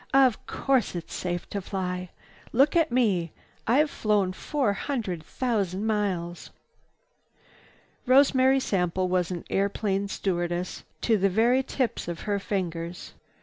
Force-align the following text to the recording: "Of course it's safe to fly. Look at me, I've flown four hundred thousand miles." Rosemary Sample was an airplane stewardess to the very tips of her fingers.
"Of 0.15 0.47
course 0.47 0.95
it's 0.95 1.13
safe 1.13 1.47
to 1.51 1.61
fly. 1.61 2.09
Look 2.51 2.75
at 2.75 2.91
me, 2.91 3.31
I've 3.67 3.91
flown 3.91 4.33
four 4.33 4.73
hundred 4.73 5.21
thousand 5.21 5.85
miles." 5.85 6.49
Rosemary 8.07 8.59
Sample 8.61 9.07
was 9.09 9.29
an 9.29 9.45
airplane 9.51 10.07
stewardess 10.07 10.83
to 11.01 11.19
the 11.19 11.29
very 11.29 11.61
tips 11.61 12.07
of 12.07 12.21
her 12.21 12.39
fingers. 12.39 13.13